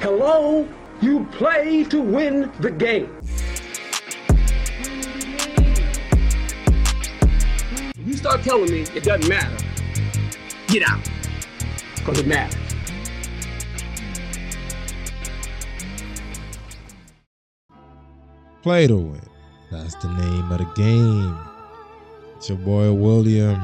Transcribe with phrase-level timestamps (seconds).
[0.00, 0.68] Hello?
[1.00, 3.10] You play to win the game.
[8.04, 9.64] You start telling me it doesn't matter.
[10.68, 11.00] Get out.
[11.96, 12.60] Because it matters.
[18.62, 19.20] Play to win.
[19.70, 21.38] That's the name of the game.
[22.36, 23.60] It's your boy Wyliam,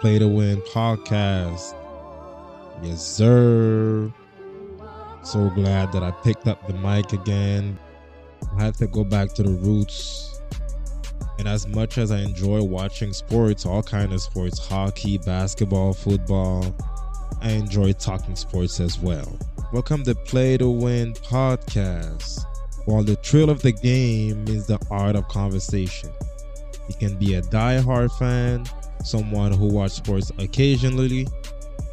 [0.00, 1.74] Play to Win podcast.
[2.82, 4.12] Yes, sir.
[5.22, 7.78] So glad that I picked up the mic again.
[8.56, 10.40] I had to go back to the roots.
[11.38, 16.74] And as much as I enjoy watching sports, all kind of sports, hockey, basketball, football,
[17.42, 19.38] I enjoy talking sports as well.
[19.74, 22.46] Welcome to Play to Win podcast.
[22.86, 26.10] While the thrill of the game is the art of conversation.
[26.88, 28.64] You can be a die-hard fan,
[29.04, 31.28] someone who watches sports occasionally,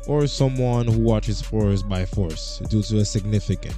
[0.07, 3.77] or someone who watches sports by force due to a significant.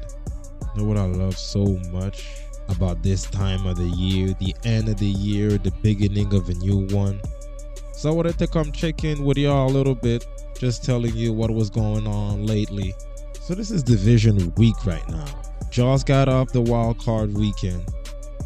[0.75, 2.25] You know what I love so much
[2.69, 6.53] about this time of the year, the end of the year, the beginning of a
[6.53, 7.19] new one.
[7.91, 10.25] So I wanted to come check in with y'all a little bit,
[10.57, 12.94] just telling you what was going on lately.
[13.41, 15.25] So this is division week right now.
[15.72, 17.83] Jaws got off the wild card weekend.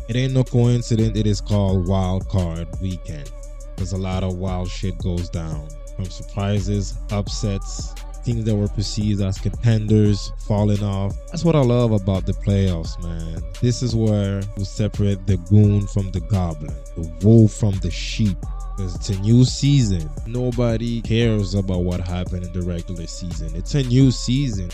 [0.08, 3.30] It ain't no coincidence it is called wild card weekend.
[3.76, 5.68] Because a lot of wild shit goes down.
[5.96, 11.16] From surprises, upsets, things that were perceived as contenders falling off.
[11.28, 13.44] That's what I love about the playoffs, man.
[13.62, 18.38] This is where we separate the goon from the goblin, the wolf from the sheep.
[18.76, 20.10] Because it's a new season.
[20.26, 23.56] Nobody cares about what happened in the regular season.
[23.56, 24.72] It's a new season.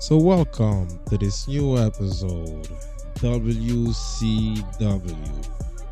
[0.00, 2.68] So, welcome to this new episode
[3.20, 4.66] WCW.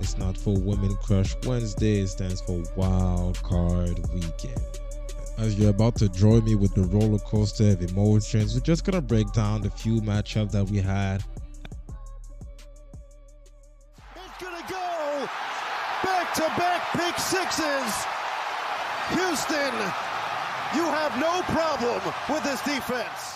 [0.00, 4.62] It's not for Women Crush Wednesday, it stands for Wild Card Weekend.
[5.36, 9.00] As you're about to join me with the roller coaster of emotions, we're just gonna
[9.00, 11.24] break down the few matchups that we had.
[14.14, 15.28] It's gonna go
[16.05, 18.06] back to back pick sixes.
[19.11, 19.74] Houston,
[20.77, 23.27] you have no problem with this defense.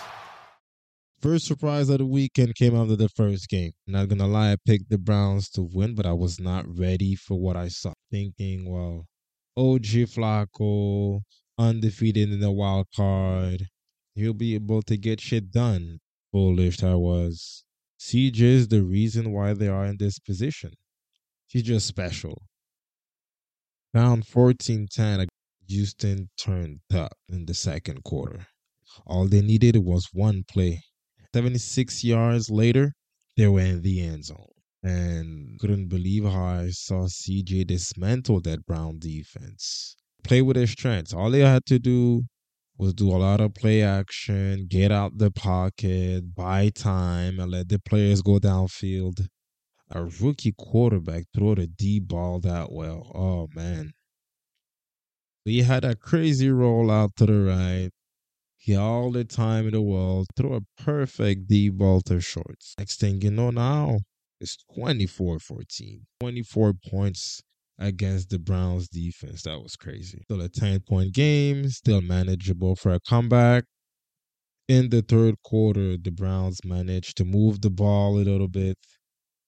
[1.23, 3.71] First surprise of the weekend came after the first game.
[3.87, 7.39] Not gonna lie, I picked the Browns to win, but I was not ready for
[7.39, 7.93] what I saw.
[8.11, 9.07] Thinking, well,
[9.57, 11.21] OG Flacco,
[11.57, 13.69] undefeated in the wild card,
[14.17, 16.01] he'll be able to get shit done.
[16.33, 17.63] Foolish I was.
[18.01, 20.73] CJ is the reason why they are in this position.
[21.47, 22.43] He's just special.
[23.95, 25.29] Down 14 10,
[25.69, 28.49] Houston turned up in the second quarter.
[29.07, 30.83] All they needed was one play
[31.35, 32.93] 76 yards later,
[33.37, 34.49] they were in the end zone.
[34.83, 39.97] And couldn't believe how I saw CJ dismantle that Brown defense.
[40.25, 41.15] Play with their strengths.
[41.15, 42.25] All they had to do
[42.79, 47.69] was do a lot of play action, get out the pocket, buy time, and let
[47.69, 49.29] the players go downfield.
[49.91, 53.13] A rookie quarterback throw the D ball that well.
[53.15, 53.93] Oh man.
[55.45, 57.91] We had a crazy roll out to the right.
[58.63, 62.77] He all the time in the world throw a perfect D ball to Schultz.
[62.79, 63.99] Next thing you know now,
[64.41, 66.03] it's 24-14.
[66.21, 67.43] 24 points
[67.77, 69.43] against the Browns defense.
[69.43, 70.21] That was crazy.
[70.23, 73.65] Still a 10 point game, still manageable for a comeback.
[74.69, 78.79] In the third quarter, the Browns managed to move the ball a little bit,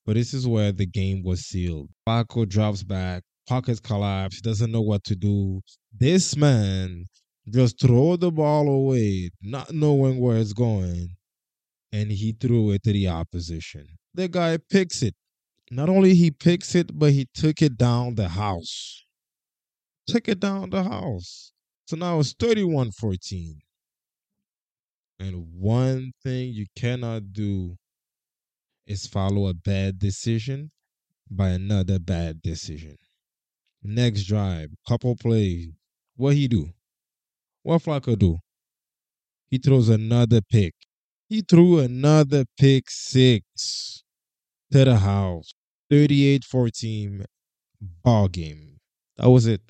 [0.04, 1.88] but this is where the game was sealed.
[2.04, 5.60] Flacco drops back, pockets collapse, doesn't know what to do.
[5.96, 7.04] This man
[7.48, 11.16] just throw the ball away, not knowing where it's going,
[11.92, 13.86] and he threw it to the opposition.
[14.14, 15.14] The guy picks it.
[15.70, 19.04] Not only he picks it, but he took it down the house.
[20.06, 21.52] Took it down the house.
[21.86, 23.60] So now it's 31 14.
[25.20, 27.76] And one thing you cannot do
[28.86, 30.70] is follow a bad decision
[31.30, 32.96] by another bad decision.
[33.82, 35.72] Next drive, couple plays.
[36.16, 36.73] What he do?
[37.64, 38.40] What Flacco do?
[39.50, 40.74] He throws another pick.
[41.30, 44.04] He threw another pick six
[44.70, 45.54] to the house.
[45.90, 47.24] 38-14
[47.80, 48.76] ball game.
[49.16, 49.62] That was it.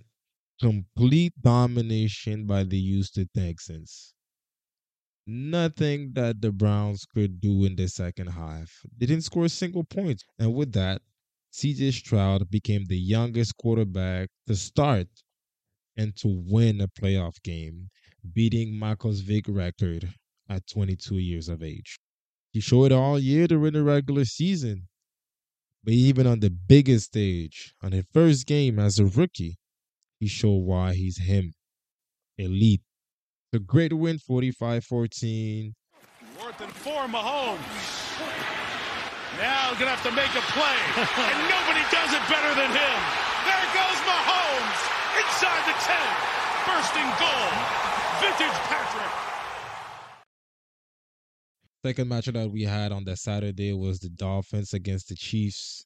[0.60, 4.12] Complete domination by the Houston Texans.
[5.24, 8.72] Nothing that the Browns could do in the second half.
[8.98, 10.24] They didn't score a single point.
[10.40, 11.00] And with that,
[11.52, 15.06] CJ Stroud became the youngest quarterback to start
[15.96, 17.90] and to win a playoff game,
[18.32, 20.12] beating Michael's Vick record
[20.48, 21.98] at 22 years of age.
[22.52, 24.88] He showed all year during the regular season,
[25.82, 29.58] but even on the biggest stage, on his first game as a rookie,
[30.20, 31.52] he showed why he's him.
[32.38, 32.82] Elite.
[33.52, 35.74] The great win 45 14.
[36.38, 37.58] Fourth and four, Mahomes.
[39.38, 42.98] Now gonna have to make a play, and nobody does it better than him.
[43.46, 44.93] There goes Mahomes
[45.26, 45.96] inside the 10,
[46.66, 47.50] bursting goal.
[48.20, 49.12] Vintage Patrick.
[51.84, 55.84] Second matchup that we had on that Saturday was the Dolphins against the Chiefs.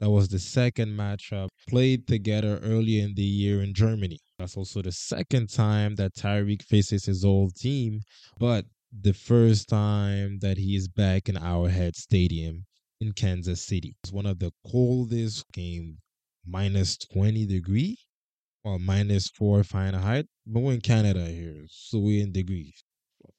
[0.00, 4.18] That was the second matchup played together earlier in the year in Germany.
[4.38, 8.00] That's also the second time that Tyreek faces his old team,
[8.38, 8.64] but
[9.00, 12.64] the first time that he is back in Arrowhead Stadium
[13.00, 13.94] in Kansas City.
[14.02, 15.98] It's one of the coldest game,
[16.44, 17.96] minus 20 degree
[18.64, 20.26] or minus 4 Fahrenheit.
[20.46, 22.82] But we're in Canada here, so we're in degrees.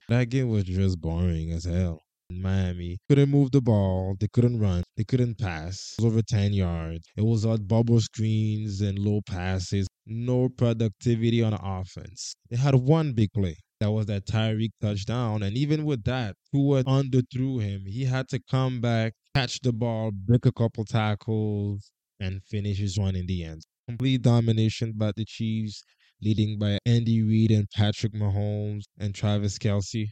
[0.09, 2.01] That game was just boring as hell.
[2.29, 5.95] Miami couldn't move the ball, they couldn't run, they couldn't pass.
[5.97, 7.07] It was over 10 yards.
[7.15, 12.33] It was all bubble screens and low passes, no productivity on offense.
[12.49, 13.57] They had one big play.
[13.79, 15.43] That was that Tyreek touchdown.
[15.43, 17.83] And even with that, Tua underthrew him.
[17.85, 22.97] He had to come back, catch the ball, break a couple tackles, and finish his
[22.97, 23.61] run in the end.
[23.87, 25.83] Complete domination by the Chiefs
[26.21, 30.07] leading by Andy Reid and Patrick Mahomes and Travis Kelce.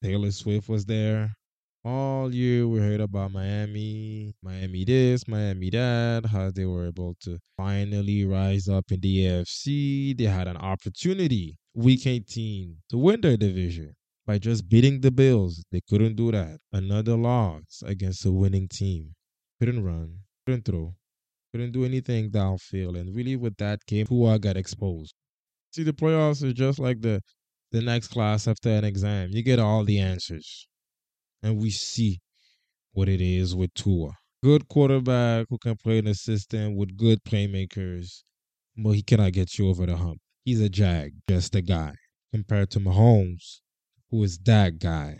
[0.00, 1.34] Taylor Swift was there.
[1.84, 7.38] All year we heard about Miami, Miami this, Miami that, how they were able to
[7.56, 10.16] finally rise up in the AFC.
[10.16, 15.64] They had an opportunity, week 18, to win their division by just beating the Bills.
[15.72, 16.60] They couldn't do that.
[16.72, 19.14] Another loss against a winning team.
[19.58, 20.94] Couldn't run, couldn't throw,
[21.56, 22.98] couldn't do anything downfield.
[23.00, 25.14] And really, with that game, Tua got exposed.
[25.72, 27.22] See, the playoffs is just like the
[27.72, 29.30] the next class after an exam.
[29.32, 30.68] You get all the answers,
[31.42, 32.20] and we see
[32.92, 34.12] what it is with Tua.
[34.44, 38.22] Good quarterback who can play in a system with good playmakers,
[38.76, 40.18] but he cannot get you over the hump.
[40.44, 41.94] He's a jag, just a guy,
[42.32, 43.60] compared to Mahomes,
[44.10, 45.18] who is that guy.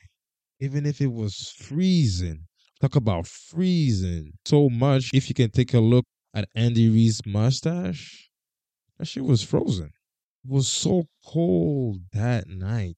[0.60, 2.44] Even if it was freezing,
[2.80, 5.10] talk about freezing so much.
[5.14, 6.04] If you can take a look
[6.36, 8.28] at Andy Reid's mustache,
[8.98, 9.86] that shit was frozen.
[10.44, 12.96] It was so cold that night.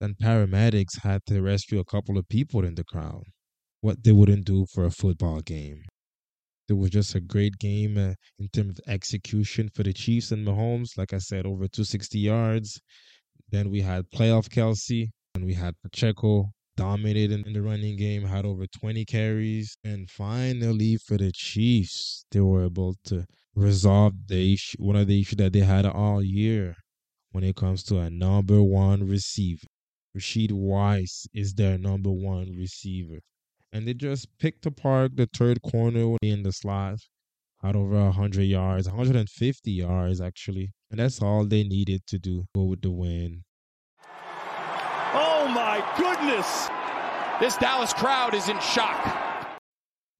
[0.00, 3.24] that paramedics had to rescue a couple of people in the crowd.
[3.80, 5.82] What they wouldn't do for a football game.
[6.68, 10.46] It was just a great game uh, in terms of execution for the Chiefs and
[10.46, 10.96] Mahomes.
[10.96, 12.80] Like I said, over 260 yards.
[13.50, 18.46] Then we had playoff Kelce, and we had Pacheco dominated in the running game, had
[18.46, 19.76] over 20 carries.
[19.84, 25.20] And finally, for the Chiefs, they were able to resolve the issue, one of the
[25.20, 26.76] issues that they had all year
[27.32, 29.66] when it comes to a number one receiver.
[30.16, 33.18] Rashee Rice is their number one receiver.
[33.74, 37.00] And they just picked apart the third corner in the slot,
[37.62, 40.72] had over 100 yards, 150 yards actually.
[40.90, 43.44] And that's all they needed to do go with the win.
[45.52, 46.68] My goodness!
[47.40, 49.50] This Dallas crowd is in shock.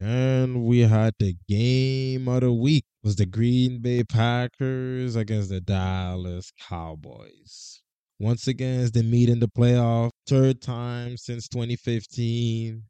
[0.01, 5.49] And we had the game of the week it was the Green Bay Packers against
[5.49, 7.81] the Dallas Cowboys.
[8.19, 12.83] Once again, as the meet in the playoff, third time since 2015.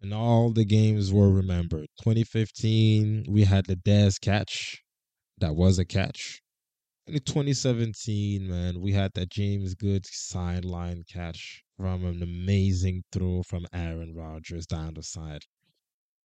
[0.00, 1.88] And all the games were remembered.
[2.00, 4.82] 2015, we had the Dez catch.
[5.38, 6.40] That was a catch.
[7.08, 13.64] In 2017, man, we had that Jared Cook sideline catch from an amazing throw from
[13.72, 15.44] Aaron Rodgers down the side.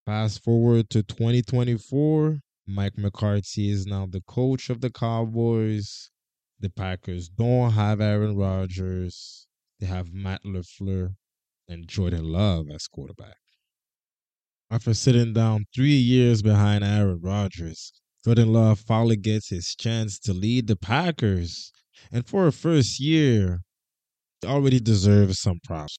[0.08, 6.10] Fast forward to 2024, Mike McCarthy is now the coach of the Cowboys.
[6.60, 9.46] The Packers don't have Aaron Rodgers.
[9.80, 11.14] They have Matt LaFleur
[11.68, 13.38] and Jordan Love as quarterback.
[14.72, 20.32] After sitting down three years behind Aaron Rodgers, Jordan Love finally gets his chance to
[20.32, 21.72] lead the Packers.
[22.12, 23.62] And for a first year,
[24.46, 25.98] already deserves some props.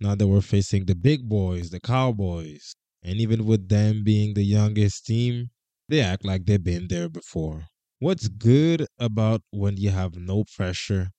[0.00, 4.42] Now that we're facing the big boys, the Cowboys, and even with them being the
[4.42, 5.50] youngest team,
[5.88, 7.66] they act like they've been there before.
[8.00, 11.10] What's good about when you have no pressure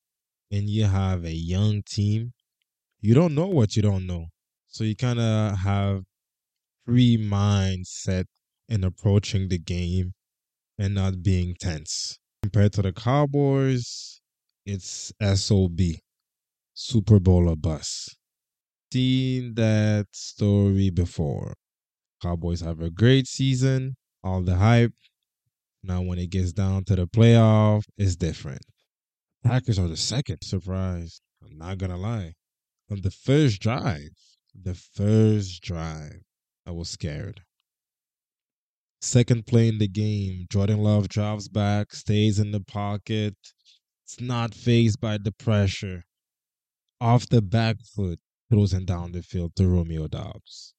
[0.52, 2.34] and you have a young team?
[3.00, 4.26] You don't know what you don't know.
[4.68, 6.04] So you kind of have
[6.86, 8.26] free mindset
[8.68, 10.14] in approaching the game
[10.78, 12.18] and not being tense.
[12.44, 14.22] Compared to the Cowboys,
[14.66, 15.80] it's SOB,
[16.74, 18.18] Super Bowl or bust.
[18.92, 21.56] Seen that story before.
[22.22, 24.94] Cowboys have a great season, all the hype.
[25.84, 28.62] Now, when it gets down to the playoff, it's different.
[29.44, 31.22] Packers are the second surprise.
[31.44, 32.34] I'm not gonna lie.
[32.90, 34.10] On the first drive,
[34.60, 36.22] the first drive,
[36.66, 37.42] I was scared.
[39.06, 43.36] Second play in the game, Jordan Love drops back, stays in the pocket.
[44.04, 46.06] It's not phased by the pressure.
[47.00, 48.20] Off the back foot,
[48.50, 50.74] throws him down the field to Romeo Doubs.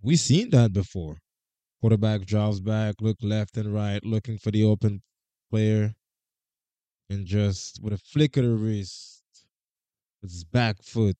[0.00, 1.18] We've seen that before.
[1.80, 5.02] Quarterback drives back, look left and right, looking for the open
[5.50, 5.94] player,
[7.10, 9.24] and just with a flick of the wrist,
[10.22, 11.18] his back foot,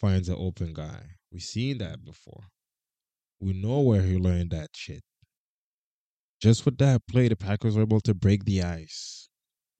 [0.00, 1.18] finds an open guy.
[1.30, 2.48] We've seen that before.
[3.38, 5.04] We know where he learned that shit.
[6.42, 9.28] Just with that play, the Packers were able to break the ice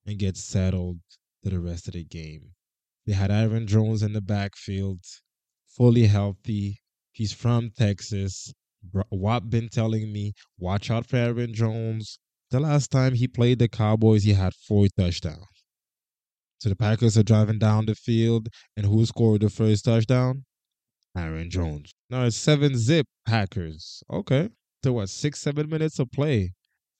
[0.06, 1.00] and get settled
[1.42, 2.52] to the rest of the game.
[3.04, 5.00] They had Aaron Jones in the backfield,
[5.66, 6.80] fully healthy.
[7.10, 8.54] He's from Texas.
[9.10, 12.20] Watt been telling me, watch out for Aaron Jones.
[12.52, 15.64] The last time he played the Cowboys, he had four touchdowns.
[16.58, 20.44] So the Packers are driving down the field, and who scored the first touchdown?
[21.16, 21.92] Aaron Jones.
[22.08, 24.04] Now it's seven zip Packers.
[24.08, 24.50] Okay.
[24.84, 26.52] So what, six, seven minutes of play.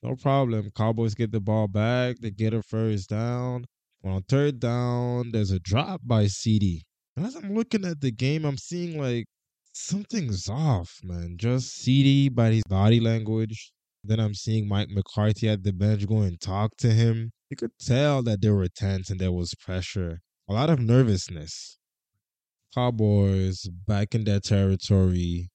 [0.02, 0.70] No problem.
[0.76, 2.16] Cowboys get the ball back.
[2.20, 3.64] They get a first down.
[4.04, 6.84] On third down, there's a drop by CD.
[7.16, 9.26] And as I'm looking at the game, I'm seeing like
[9.72, 11.36] something's off, man.
[11.38, 13.72] Just CD by his body language.
[14.04, 17.30] Then I'm seeing Mike McCarthy at the bench go and talk to him.
[17.50, 21.78] You could tell that they were tense and there was pressure, a lot of nervousness.
[22.74, 25.50] Cowboys back in their territory.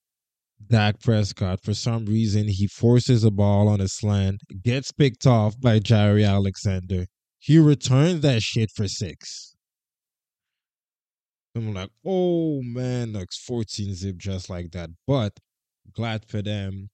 [0.66, 5.60] Dak Prescott, for some reason, he forces a ball on a slant, gets picked off
[5.60, 7.06] by Jaire Alexander.
[7.40, 9.56] He returned that shit for six.
[11.56, 14.90] I'm like, oh man, like 14 zip just like that.
[15.06, 15.34] But
[15.94, 16.90] glad for them,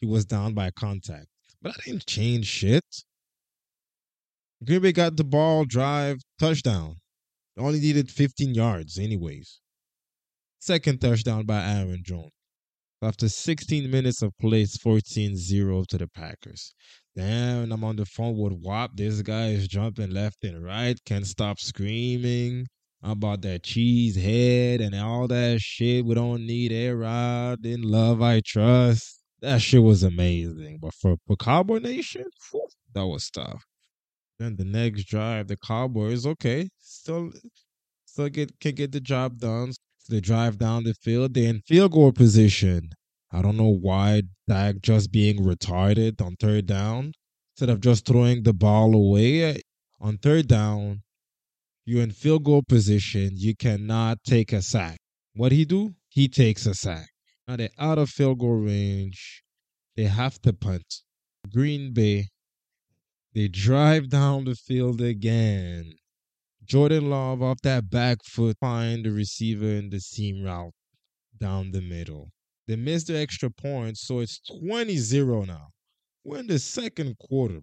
[0.00, 1.26] he was down by contact.
[1.62, 2.84] But I didn't change shit.
[4.64, 6.96] Green Bay got the ball, drive, touchdown.
[7.58, 9.60] Only needed 15 yards, anyways.
[10.60, 12.30] Second touchdown by Aaron Jones.
[13.02, 16.74] After 16 minutes of play, it's 14 0 to the Packers.
[17.16, 18.90] Damn, I'm on the phone with WAP.
[18.94, 22.66] This guy is jumping left and right, can't stop screaming
[23.02, 26.04] about that cheese head and all that shit.
[26.04, 27.64] We don't need A-Rod.
[27.64, 29.22] In love, I trust.
[29.40, 30.78] That shit was amazing.
[30.82, 33.64] But for, for Cowboy Nation, whew, that was tough.
[34.38, 37.32] Then the next drive, the Cowboys, okay, still
[38.04, 39.72] still get can get the job done.
[40.00, 41.34] So they drive down the field.
[41.34, 42.90] They're in field goal position.
[43.30, 47.12] I don't know why Dak just being retarded on third down
[47.54, 49.42] instead of just throwing the ball away.
[49.42, 49.58] Eh,
[50.00, 51.02] on third down,
[51.84, 53.30] you're in field goal position.
[53.34, 54.98] You cannot take a sack.
[55.34, 55.94] What he do?
[56.08, 57.10] He takes a sack.
[57.46, 59.42] Now they're out of field goal range.
[59.96, 61.02] They have to punt.
[61.52, 62.28] Green Bay.
[63.34, 65.92] They drive down the field again.
[66.70, 70.70] Jordan Love off that back foot find the receiver in the seam route
[71.36, 72.30] down the middle.
[72.68, 75.70] They missed the extra point, so it's 20-0 now.
[76.22, 77.62] We're in the second quarter.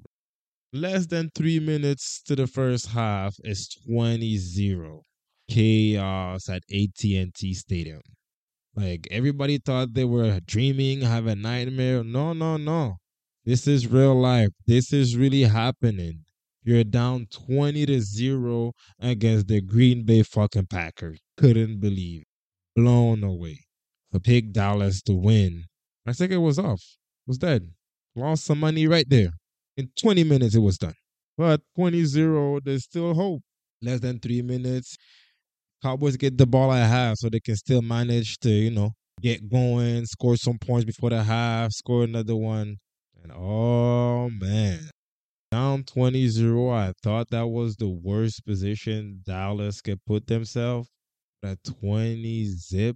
[0.74, 5.04] Less than three minutes to the first half is 20-0.
[5.50, 8.02] Chaos at AT&T Stadium.
[8.76, 12.04] Like everybody thought they were dreaming, have a nightmare.
[12.04, 12.98] No, no, no.
[13.46, 14.50] This is real life.
[14.66, 16.26] This is really happening.
[16.68, 21.18] You're down 20 to 0 against the Green Bay fucking Packers.
[21.38, 22.24] Couldn't believe.
[22.76, 23.62] Blown away.
[24.12, 25.64] To pick Dallas to win.
[26.06, 26.84] My ticket was off.
[27.26, 27.70] Was dead.
[28.18, 29.30] Lost some money right there.
[29.78, 30.96] In 20 minutes, it was done.
[31.38, 33.44] But 20 0, there's still hope.
[33.82, 34.98] Less than three minutes.
[35.82, 39.50] Cowboys get the ball at half so they can still manage to, you know, get
[39.50, 42.76] going, score some points before the half, score another one.
[43.24, 44.90] And oh man,
[45.58, 46.72] down 20-0.
[46.72, 50.88] I thought that was the worst position Dallas could put themselves.
[51.44, 52.96] At 20 zip,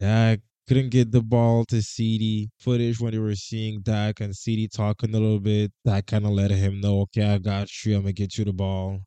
[0.00, 2.50] Dak couldn't get the ball to CD.
[2.58, 6.32] Footage when they were seeing Dak and CD talking a little bit, that kind of
[6.32, 7.96] let him know, okay, I got you.
[7.96, 9.00] I'm gonna get you the ball.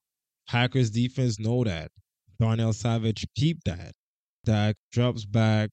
[0.47, 1.91] Packers defense know that.
[2.39, 3.91] Darnell Savage keep that.
[4.45, 5.69] Dak drops back.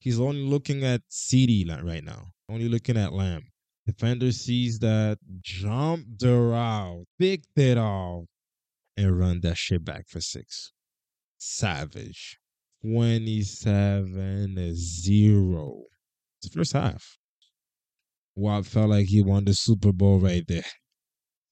[0.00, 2.32] He's only looking at CD right now.
[2.50, 3.51] Only looking at Lamb.
[3.86, 8.26] Defender sees that, jump the route, picked it off,
[8.96, 10.72] and run that shit back for six.
[11.38, 12.38] Savage.
[12.82, 15.82] 27 0.
[16.38, 17.18] It's the first half.
[18.34, 20.64] Watt felt like he won the Super Bowl right there.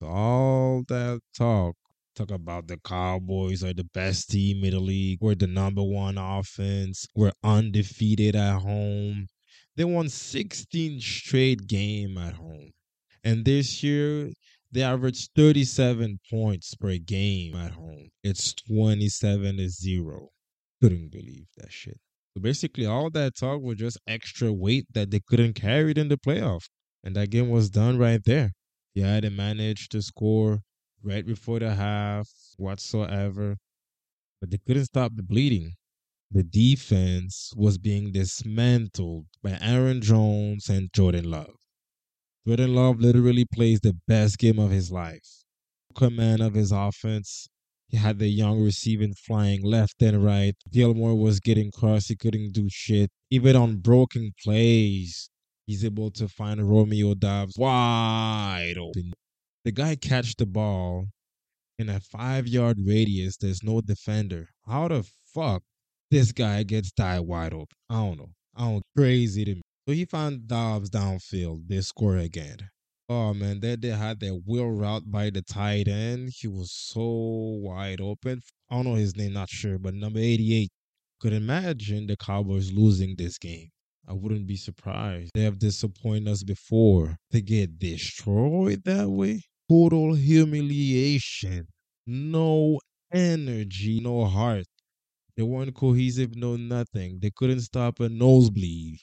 [0.02, 1.76] All that talk,
[2.16, 5.18] talk about the Cowboys are the best team in the league.
[5.20, 7.06] We're the number one offense.
[7.14, 9.28] We're undefeated at home.
[9.76, 12.70] They won 16 straight game at home.
[13.24, 14.30] And this year,
[14.72, 18.08] they averaged 37 points per game at home.
[18.22, 20.28] It's 27 to 0.
[20.80, 21.98] Couldn't believe that shit.
[22.34, 26.16] So basically, all that talk was just extra weight that they couldn't carry in the
[26.16, 26.68] playoff.
[27.02, 28.52] And that game was done right there.
[28.94, 30.60] Yeah, they managed to score
[31.02, 33.56] right before the half whatsoever.
[34.40, 35.74] But they couldn't stop the bleeding.
[36.32, 41.56] The defense was being dismantled by Aaron Jones and Jordan Love.
[42.46, 45.44] Jordan Love literally plays the best game of his life.
[45.94, 47.48] Command of his offense.
[47.88, 50.54] He had the young receiving flying left and right.
[50.70, 52.08] Gilmore was getting crossed.
[52.08, 53.10] He couldn't do shit.
[53.30, 55.28] Even on broken plays,
[55.66, 59.12] he's able to find Romeo Doubs wide open.
[59.64, 61.06] The guy catch the ball
[61.76, 63.36] in a five yard radius.
[63.36, 64.46] There's no defender.
[64.64, 65.64] How the fuck
[66.10, 67.76] this guy gets die wide open?
[67.88, 68.30] I don't know.
[68.56, 69.62] I don't crazy to me.
[69.88, 71.68] So he found Doubs downfield.
[71.68, 72.58] They score again.
[73.08, 76.30] Oh man, they, they had that wheel route by the tight end.
[76.32, 78.40] He was so wide open.
[78.70, 80.70] I don't know his name, not sure, but number 88.
[81.20, 83.68] Could imagine the Cowboys losing this game.
[84.06, 85.32] I wouldn't be surprised.
[85.34, 87.16] They have disappointed us before.
[87.32, 91.66] To get destroyed that way, total humiliation.
[92.06, 92.78] No
[93.12, 94.66] energy, no heart.
[95.40, 97.20] They weren't cohesive, no nothing.
[97.22, 98.98] They couldn't stop a nosebleed.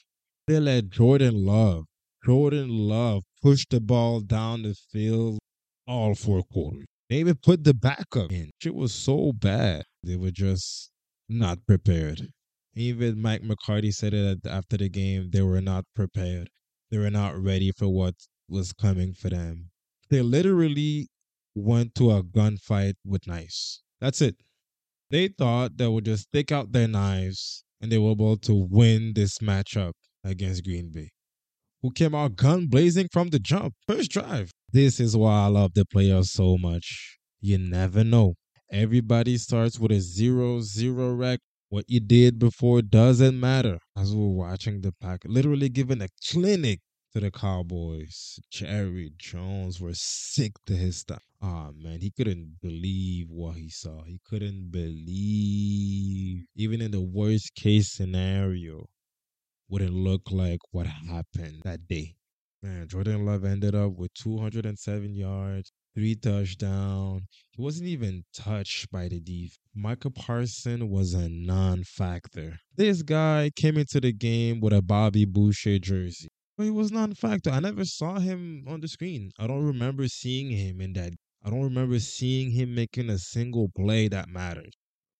[0.46, 1.86] They let Jordan Love,
[2.24, 5.40] Jordan Love push the ball down the field
[5.88, 6.84] all four quarters.
[7.10, 8.52] They even put the backup in.
[8.64, 9.82] It was so bad.
[10.04, 10.92] They were just
[11.28, 12.28] not prepared.
[12.72, 15.30] Even Mike McCarthy said it after the game.
[15.32, 16.50] They were not prepared.
[16.92, 18.14] They were not ready for what
[18.48, 19.70] was coming for them.
[20.08, 21.08] They literally
[21.56, 23.82] went to a gunfight with knives.
[24.00, 24.36] That's it.
[25.10, 29.12] They thought they would just stick out their knives and they were able to win
[29.14, 31.10] this matchup against Green Bay,
[31.80, 34.50] who came out gun blazing from the jump, first drive.
[34.72, 37.18] This is why I love the playoffs so much.
[37.40, 38.34] You never know.
[38.70, 41.40] Everybody starts with a zero zero rec.
[41.70, 43.78] What you did before doesn't matter.
[43.96, 46.80] As we we're watching the pack, literally giving a clinic
[47.18, 48.38] to the Cowboys.
[48.48, 51.22] Jerry Jones was sick to his stomach.
[51.42, 54.04] Ah oh, man, he couldn't believe what he saw.
[54.04, 58.86] He couldn't believe, even in the worst case scenario,
[59.68, 62.14] wouldn't look like what happened that day.
[62.62, 67.22] Man, Jordan Love ended up with 207 yards, three touchdowns.
[67.50, 69.52] He wasn't even touched by the deep.
[69.74, 72.58] Micah Parson was a non-factor.
[72.76, 76.28] This guy came into the game with a Bobby Boucher jersey.
[76.58, 77.50] But he was not non-factor.
[77.50, 79.30] I never saw him on the screen.
[79.38, 81.12] I don't remember seeing him in that.
[81.44, 84.74] I don't remember seeing him making a single play that mattered.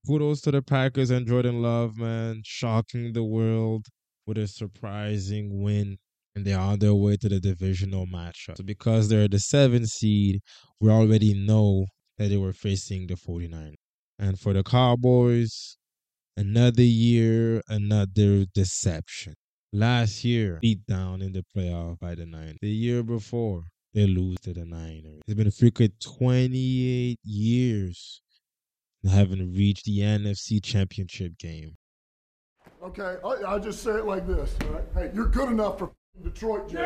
[0.04, 2.42] Kudos to the Packers and Jordan Love, man.
[2.44, 3.86] Shocking the world
[4.26, 5.98] with a surprising win
[6.34, 8.56] and they're on their way to the divisional matchup.
[8.56, 10.40] So because they're the seventh seed,
[10.80, 13.76] we already know that they were facing the 49.
[14.18, 15.76] And for the Cowboys,
[16.36, 19.34] another year, another deception.
[19.72, 22.56] Last year, beat down in the playoff by the Niners.
[22.62, 25.20] The year before, they lose to the Niners.
[25.26, 28.22] It's been a freaking 28 years
[29.08, 31.76] haven't reached the NFC Championship game.
[32.82, 34.54] Okay, I, I just say it like this.
[34.66, 34.84] Right?
[34.94, 36.78] Hey, you're good enough for Detroit, Jay.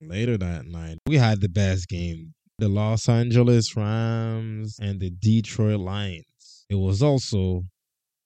[0.00, 2.34] Later that night, we had the best game.
[2.58, 6.64] The Los Angeles Rams and the Detroit Lions.
[6.70, 7.64] It was also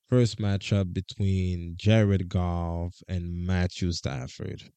[0.08, 4.70] first matchup between Jared Goff and Matthew Stafford.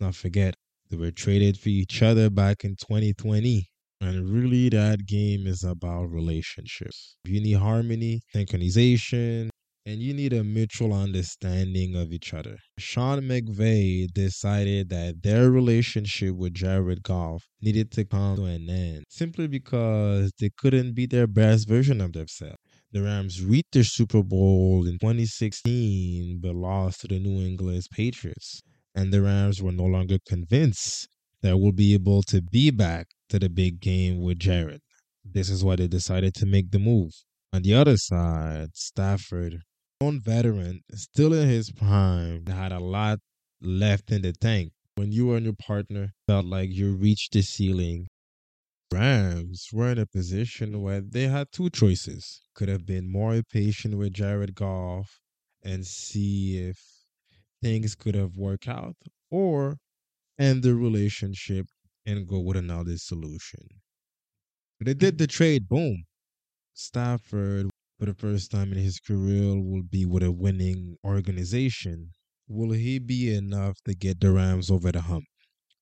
[0.00, 0.54] Not forget,
[0.90, 3.68] they were traded for each other back in 2020.
[4.00, 7.16] And really, that game is about relationships.
[7.24, 9.50] You need harmony, synchronization,
[9.88, 12.58] and you need a mutual understanding of each other.
[12.78, 19.04] Sean McVay decided that their relationship with Jared Goff needed to come to an end
[19.08, 22.58] simply because they couldn't be their best version of themselves.
[22.92, 28.60] The Rams reached their Super Bowl in 2016 but lost to the New England Patriots.
[28.94, 31.08] And the Rams were no longer convinced
[31.40, 34.82] that we'll be able to be back to the big game with Jared.
[35.24, 37.12] This is why they decided to make the move.
[37.54, 39.62] On the other side, Stafford,
[40.00, 43.18] own veteran, still in his prime, had a lot
[43.60, 44.72] left in the tank.
[44.94, 48.06] When you and your partner felt like you reached the ceiling,
[48.92, 52.40] Rams were in a position where they had two choices.
[52.54, 55.20] Could have been more patient with Jared Goff
[55.62, 56.78] and see if
[57.60, 58.96] things could have worked out,
[59.30, 59.76] or
[60.38, 61.66] end the relationship
[62.06, 63.66] and go with another solution.
[64.78, 66.04] But They did the trade, boom.
[66.72, 72.12] Stafford, for the first time in his career, will be with a winning organization.
[72.46, 75.24] Will he be enough to get the Rams over the hump?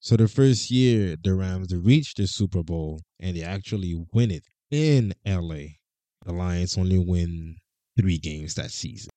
[0.01, 4.45] So the first year, the Rams reached the Super Bowl and they actually win it
[4.71, 5.77] in LA.
[6.25, 7.57] The Lions only win
[7.99, 9.11] three games that season.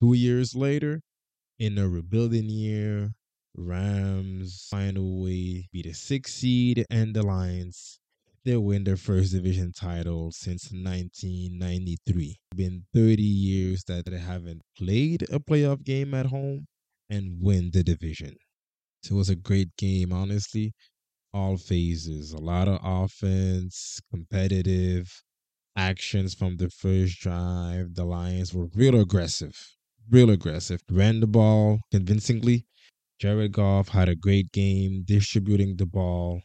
[0.00, 1.00] Two years later,
[1.58, 3.12] in a rebuilding year,
[3.56, 8.00] Rams find a way beat the six seed and the Lions
[8.44, 12.38] they win their first division title since 1993.
[12.54, 16.66] Been 30 years that they haven't played a playoff game at home
[17.08, 18.36] and win the division.
[19.02, 20.72] So it was a great game, honestly.
[21.32, 25.22] All phases, a lot of offense, competitive
[25.76, 27.94] actions from the first drive.
[27.94, 29.74] The Lions were real aggressive,
[30.10, 30.82] real aggressive.
[30.90, 32.66] Ran the ball convincingly.
[33.20, 36.42] Jared Goff had a great game distributing the ball,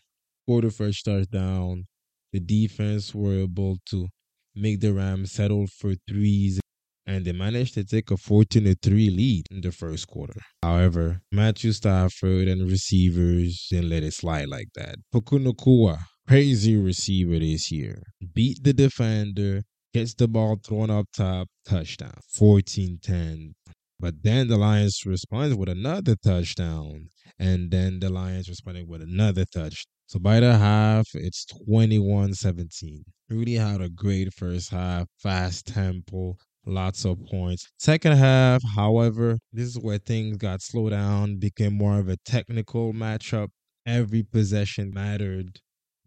[0.50, 1.86] scored the first touchdown.
[2.34, 4.08] The defense were able to
[4.56, 6.60] make the Rams settle for threes
[7.06, 10.40] and they managed to take a 14 to 3 lead in the first quarter.
[10.64, 14.96] However, Matthew Stafford and receivers didn't let it slide like that.
[15.12, 18.02] Puka Nacua, crazy receiver this year,
[18.34, 19.62] beat the defender,
[19.94, 23.54] gets the ball thrown up top, touchdown, 14 10.
[24.00, 27.10] But then the Lions responded with another touchdown.
[27.38, 29.86] And then the Lions responded with another touch.
[30.10, 33.04] So by the half, it's 21 17.
[33.30, 37.70] Rudy had a great first half, fast tempo, lots of points.
[37.78, 42.92] Second half, however, this is where things got slowed down, became more of a technical
[42.92, 43.50] matchup.
[43.86, 45.60] Every possession mattered.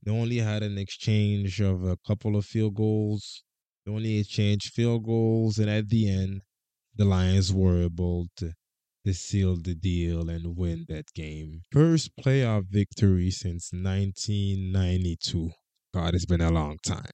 [0.02, 3.44] They only had an exchange of a couple of field goals.
[3.86, 6.40] They only exchanged field goals, and at the end,
[6.96, 8.52] the Lions were able to,
[9.04, 10.94] to seal the deal and win mm-hmm.
[10.94, 11.62] that game.
[11.72, 15.50] First playoff victory since 1992.
[15.94, 17.10] God, it's been a long time.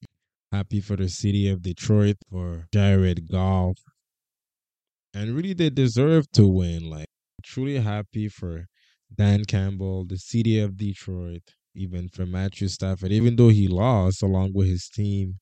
[0.53, 3.79] Happy for the city of Detroit for Jared Goff.
[5.15, 6.89] And really, they deserve to win.
[6.89, 7.09] Like,
[7.43, 8.67] truly happy for
[9.15, 11.43] Dan Campbell, the city of Detroit,
[11.75, 15.39] even for Matthew Stafford, even though he lost along with his team.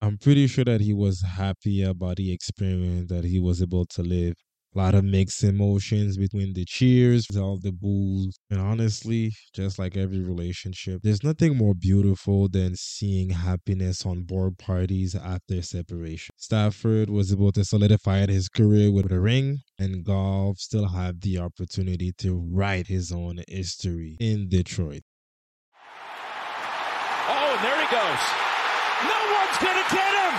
[0.00, 4.02] I'm pretty sure that he was happy about the experience that he was able to
[4.02, 4.34] live.
[4.78, 8.38] Lot of mixed emotions between the cheers, all the boos.
[8.48, 14.56] And honestly, just like every relationship, there's nothing more beautiful than seeing happiness on board
[14.56, 16.32] parties after separation.
[16.36, 21.38] Stafford was able to solidify his career with a ring, and Goff still had the
[21.38, 25.02] opportunity to write his own history in Detroit.
[27.26, 28.22] Oh, and there he goes.
[29.10, 30.34] No one's going to get him.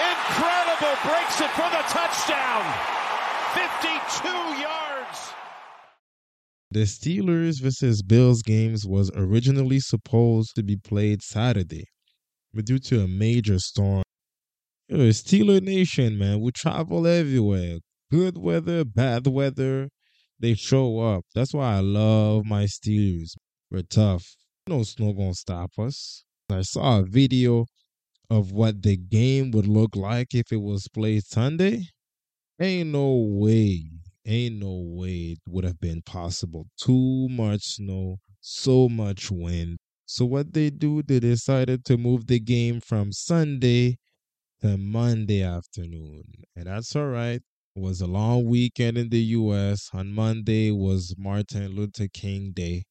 [0.00, 0.96] Incredible.
[1.04, 3.01] Breaks it for the touchdown.
[3.54, 4.28] 52
[4.60, 5.32] yards.
[6.70, 11.84] The Steelers versus Bills games was originally supposed to be played Saturday,
[12.54, 14.02] but due to a major storm,
[14.88, 17.78] know, Steeler Nation, man, we travel everywhere.
[18.10, 19.88] Good weather, bad weather,
[20.38, 21.24] they show up.
[21.34, 23.34] That's why I love my Steelers.
[23.70, 24.24] We're tough.
[24.68, 26.24] No snow gonna stop us.
[26.50, 27.66] I saw a video
[28.28, 31.86] of what the game would look like if it was played Sunday.
[32.60, 33.90] Ain't no way.
[34.24, 36.66] Ain't no way it would have been possible.
[36.78, 39.78] Too much snow, so much wind.
[40.06, 43.98] So what they do, they decided to move the game from Sunday
[44.60, 46.24] to Monday afternoon.
[46.54, 47.40] And that's all right.
[47.74, 49.88] It was a long weekend in the US.
[49.92, 52.84] On Monday was Martin Luther King Day.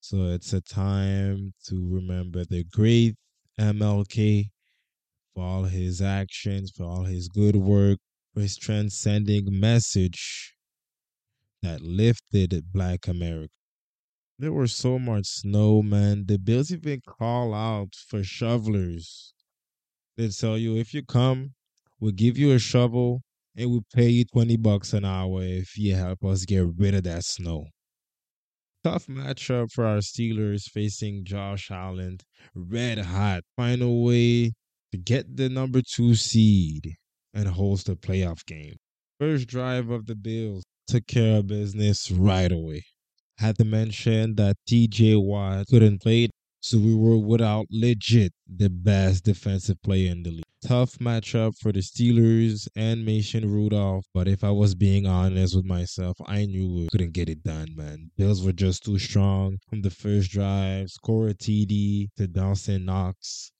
[0.00, 3.16] So it's a time to remember the great
[3.58, 4.50] MLK
[5.34, 7.98] for all his actions, for all his good work,
[8.40, 10.54] for his transcending message
[11.62, 13.52] that lifted Black America.
[14.38, 16.24] There was so much snow, man.
[16.26, 19.34] The Bills even call out for shovelers.
[20.16, 21.52] They tell you if you come,
[22.00, 23.20] we'll give you a shovel
[23.56, 27.02] and we'll pay you 20 bucks an hour if you help us get rid of
[27.02, 27.66] that snow.
[28.82, 32.20] Tough matchup for our Steelers facing Josh Allen.
[32.54, 33.42] Red hot.
[33.58, 34.52] Find a way
[34.92, 36.96] to get the number two seed
[37.34, 38.76] and host a playoff game.
[39.18, 42.84] First drive of the Bills took care of business right away.
[43.38, 46.28] Had to mention that TJ Watt couldn't play,
[46.60, 50.44] so we were without legit the best defensive player in the league.
[50.62, 55.64] Tough matchup for the Steelers and Mason Rudolph, but if I was being honest with
[55.64, 58.10] myself, I knew we couldn't get it done, man.
[58.18, 60.90] Bills were just too strong from the first drive.
[60.90, 63.52] Score a TD to Dawson Knox.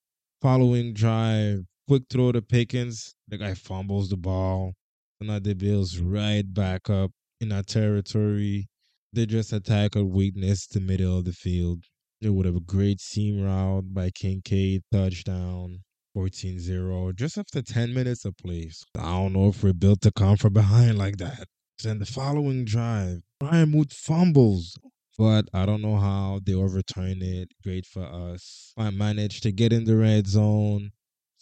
[0.43, 3.17] Following drive, quick throw to Pickens.
[3.27, 4.75] The guy fumbles the ball.
[5.19, 8.69] And now the Bills right back up in our territory.
[9.13, 11.83] They just attack a weakness the middle of the field.
[12.21, 15.81] It would have a great seam route by Kincaid, touchdown,
[16.17, 18.85] 14-0, just after 10 minutes of plays.
[18.97, 21.49] I don't know if we're built to come from behind like that.
[21.83, 24.79] Then the following drive, Ryan Moot fumbles.
[25.19, 27.49] But I don't know how they overturn it.
[27.65, 28.73] Great for us.
[28.79, 30.93] I managed to get in the red zone.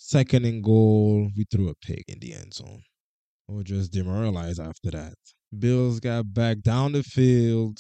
[0.09, 2.81] Second and goal, we threw a pig in the end zone.
[3.47, 5.13] Were just demoralized after that.
[5.59, 7.79] Bills got back down the field.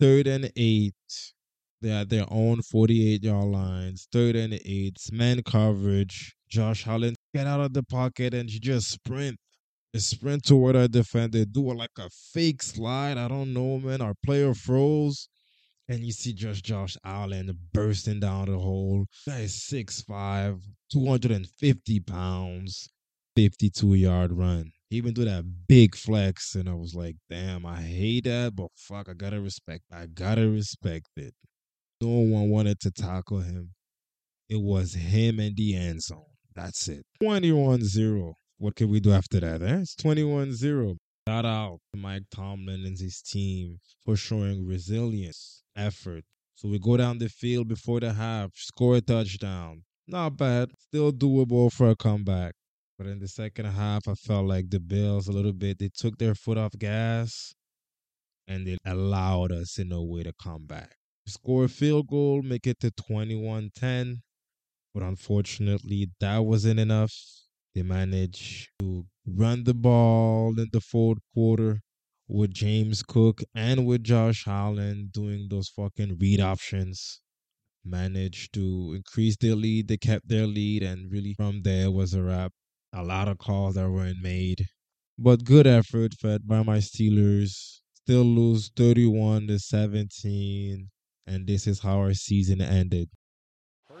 [0.00, 0.94] Third and eight.
[1.82, 6.34] They had their own 48 yard lines, third and eight, man coverage.
[6.48, 9.36] Josh Allen get out of the pocket and just sprint.
[9.92, 13.18] A sprint toward our defender, do like a fake slide.
[13.18, 14.00] I don't know, man.
[14.00, 15.28] Our player froze.
[15.88, 19.06] And you see just Josh Allen bursting down the hole.
[19.26, 20.60] Guy is 6'5,
[20.92, 22.88] 250 pounds,
[23.36, 24.72] 52 yard run.
[24.90, 26.54] He even do that big flex.
[26.56, 29.84] And I was like, damn, I hate that, but fuck, I gotta respect.
[29.92, 31.34] I gotta respect it.
[32.00, 33.70] No one wanted to tackle him.
[34.48, 36.24] It was him and the end zone.
[36.54, 37.04] That's it.
[37.22, 38.34] 21 0.
[38.58, 39.62] What can we do after that?
[39.62, 39.78] Eh?
[39.80, 40.96] It's 21 0.
[41.28, 46.22] Shout out to Mike Tomlin and his team for showing resilience, effort.
[46.54, 49.82] So we go down the field before the half, score a touchdown.
[50.06, 50.70] Not bad.
[50.78, 52.54] Still doable for a comeback.
[52.96, 56.16] But in the second half, I felt like the Bills a little bit, they took
[56.18, 57.54] their foot off gas
[58.46, 60.94] and they allowed us in a way to come back.
[61.26, 64.22] Score a field goal, make it to 21 10.
[64.94, 67.12] But unfortunately, that wasn't enough.
[67.76, 71.82] They managed to run the ball in the fourth quarter
[72.26, 77.20] with James Cook and with Josh Allen doing those fucking read options.
[77.84, 79.88] Managed to increase their lead.
[79.88, 82.52] They kept their lead, and really from there was a wrap.
[82.94, 84.64] A lot of calls that weren't made.
[85.18, 87.82] But good effort fed by my Steelers.
[87.92, 90.88] Still lose 31 to 17.
[91.26, 93.10] And this is how our season ended.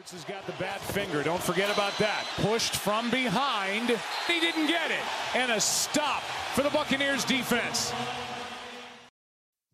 [0.06, 1.24] Hurts has got the bad finger.
[1.24, 2.24] Don't forget about that.
[2.36, 3.88] Pushed from behind.
[4.28, 5.00] He didn't get it.
[5.34, 6.22] And a stop
[6.54, 7.92] for the Buccaneers defense.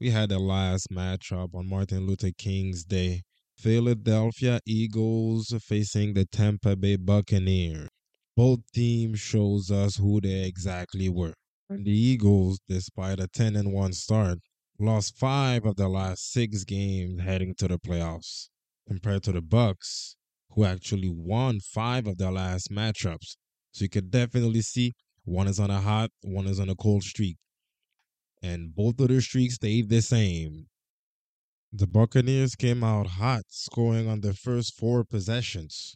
[0.01, 3.23] We had the last matchup on Martin Luther King's Day.
[3.59, 7.89] Philadelphia Eagles facing the Tampa Bay Buccaneers.
[8.35, 11.35] Both teams shows us who they exactly were.
[11.69, 14.39] And the Eagles, despite a 10 and 1 start,
[14.79, 18.49] lost 5 of the last 6 games heading to the playoffs
[18.89, 20.17] compared to the Bucks,
[20.55, 23.37] who actually won 5 of their last matchups.
[23.73, 24.93] So you could definitely see
[25.25, 27.37] one is on a hot, one is on a cold streak.
[28.43, 30.67] And both of their streaks stayed the same.
[31.73, 35.95] The Buccaneers came out hot, scoring on their first four possessions.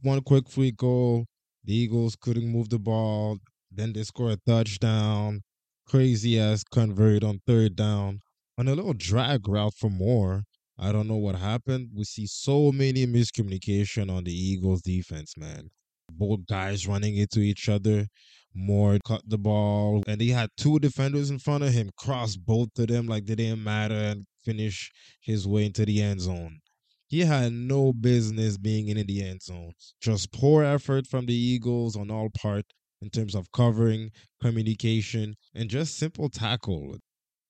[0.00, 1.26] One quick free goal.
[1.64, 3.38] The Eagles couldn't move the ball.
[3.70, 5.42] Then they score a touchdown.
[5.86, 8.20] Crazy ass convert on third down.
[8.56, 10.44] On a little drag route for Moore.
[10.78, 11.90] I don't know what happened.
[11.94, 15.70] We see so many miscommunication on the Eagles defense, man.
[16.10, 18.06] Both guys running into each other.
[18.54, 22.68] Moore cut the ball, and he had two defenders in front of him, cross both
[22.78, 26.60] of them like they didn't matter, and finish his way into the end zone.
[27.06, 29.72] He had no business being in the end zone.
[30.00, 32.64] Just poor effort from the Eagles on all part
[33.00, 36.96] in terms of covering, communication, and just simple tackle.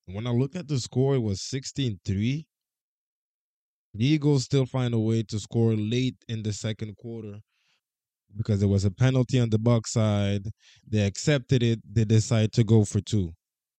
[0.06, 2.46] When I look at the score, it was 16 3.
[3.94, 7.40] The Eagles still find a way to score late in the second quarter
[8.34, 10.48] because there was a penalty on the Buck side.
[10.86, 11.80] They accepted it.
[11.90, 13.32] They decide to go for two.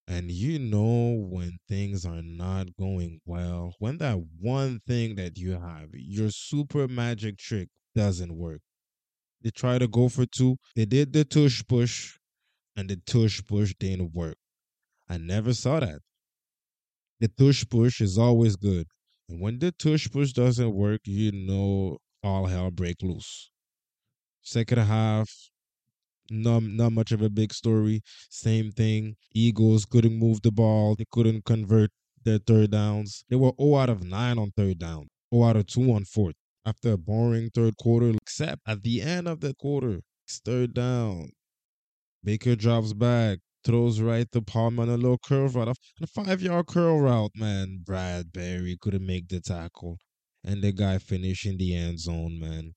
[0.07, 5.53] And you know when things are not going well, when that one thing that you
[5.53, 8.61] have, your super magic trick doesn't work.
[9.41, 10.57] They try to go for two.
[10.75, 12.17] They did the tush push,
[12.75, 14.37] and the tush push didn't work.
[15.09, 15.99] I never saw that.
[17.19, 18.87] The tush push is always good.
[19.39, 23.49] When the tush push doesn't work, you know all hell break loose.
[24.43, 25.49] Second half,
[26.29, 28.03] not, not much of a big story.
[28.29, 29.15] Same thing.
[29.33, 30.95] Eagles couldn't move the ball.
[30.95, 31.89] They couldn't convert
[32.23, 33.25] their third downs.
[33.27, 36.35] They were 0 out of 9 on third down, 0 out of 2 on fourth.
[36.63, 41.31] After a boring third quarter, except at the end of the quarter, third down.
[42.23, 45.67] Baker drops back, throws right to Palmer on a little curl route.
[45.67, 47.81] On a five yard curl route, man.
[47.83, 49.97] Bradberry couldn't make the tackle.
[50.43, 52.73] And the guy finished in the end zone, man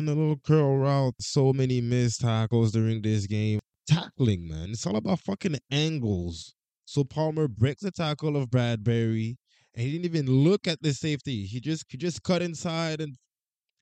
[0.00, 3.60] on the little curl route, so many missed tackles during this game.
[3.86, 4.70] Tackling, man.
[4.70, 6.54] It's all about fucking angles.
[6.86, 9.36] So Palmer breaks the tackle of Bradberry,
[9.74, 11.44] and he didn't even look at the safety.
[11.44, 13.16] He just he just cut inside and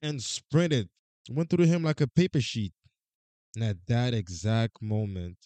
[0.01, 0.89] and sprinted.
[1.29, 2.73] Went through him like a paper sheet.
[3.55, 5.37] And at that exact moment,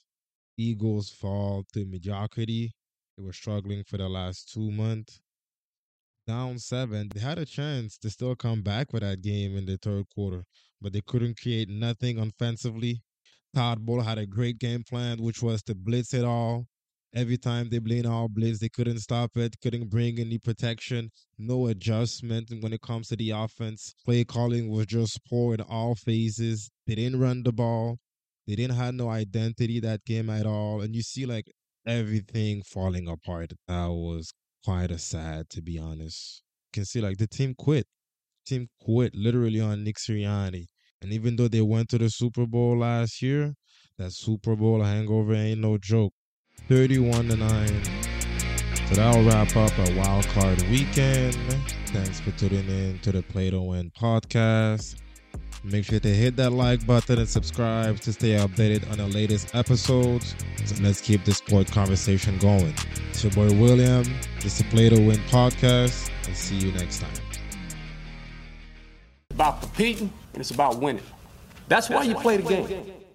[0.58, 2.72] Eagles fall to mediocrity.
[3.18, 5.22] They were struggling for the last two months
[6.26, 9.78] down seven, they had a chance to still come back for that game in the
[9.78, 10.46] third quarter,
[10.82, 13.02] but they couldn't create nothing offensively.
[13.54, 16.66] Todd Bowles had a great game plan, which was to blitz it all.
[17.14, 21.68] Every time they blame all blitz, they couldn't stop it, couldn't bring any protection, no
[21.68, 23.94] adjustment when it comes to the offense.
[24.04, 26.72] Play calling was just poor in all phases.
[26.88, 28.00] They didn't run the ball.
[28.48, 30.82] They didn't have no identity that game at all.
[30.82, 31.52] And you see like
[31.86, 33.54] everything falling apart.
[33.68, 34.32] That was
[34.64, 36.42] quite a sad, to be honest.
[36.68, 37.86] You can see like the team quit.
[38.46, 40.66] Team quit literally on Nick Sirianni.
[41.02, 43.54] And even though they went to the Super Bowl last year,
[43.98, 46.14] that Super Bowl hangover ain't no joke.
[46.68, 47.84] 31 to 9.
[48.88, 51.36] So that'll wrap up a wild card weekend.
[51.88, 55.03] Thanks for tuning in to the Play to Win podcast.
[55.66, 59.56] Make sure to hit that like button and subscribe to stay updated on the latest
[59.56, 60.36] episodes.
[60.66, 62.74] So let's keep this sport conversation going.
[63.10, 64.06] It's your boy Wyliam.
[64.44, 66.12] It's the Play to Win podcast.
[66.26, 67.14] And see you next time.
[69.32, 71.04] About competing and it's about winning.
[71.70, 72.94] That's why you play the game.